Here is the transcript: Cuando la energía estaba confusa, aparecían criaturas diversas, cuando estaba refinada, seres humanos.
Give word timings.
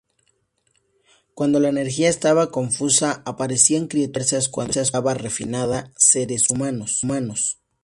Cuando 1.35 1.59
la 1.59 1.69
energía 1.69 2.09
estaba 2.09 2.49
confusa, 2.49 3.21
aparecían 3.23 3.87
criaturas 3.87 4.31
diversas, 4.31 4.49
cuando 4.49 4.81
estaba 4.81 5.13
refinada, 5.13 5.91
seres 5.95 6.49
humanos. 6.49 7.59